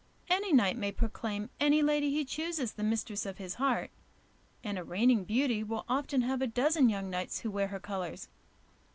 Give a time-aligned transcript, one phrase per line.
[0.31, 3.91] Any knight may proclaim any lady he chooses the mistress of his heart,
[4.63, 8.27] and a reigning beauty will often have a dozen young knights who wear her colours.